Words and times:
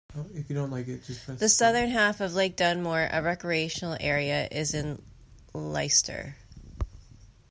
The 0.15 1.47
southern 1.47 1.89
half 1.91 2.21
of 2.21 2.33
Lake 2.33 2.55
Dunmore, 2.55 3.07
a 3.11 3.21
recreational 3.21 3.97
area, 3.99 4.47
is 4.51 4.73
in 4.73 4.99
Leicester. 5.53 6.33